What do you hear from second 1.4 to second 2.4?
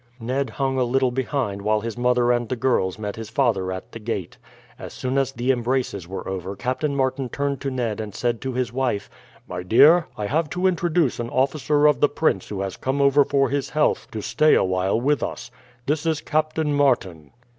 while his mother